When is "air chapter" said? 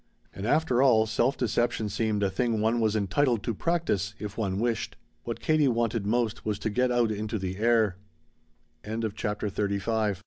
7.57-9.11